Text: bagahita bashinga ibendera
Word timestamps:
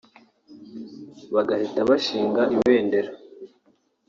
bagahita 1.33 1.79
bashinga 1.89 2.41
ibendera 2.55 3.11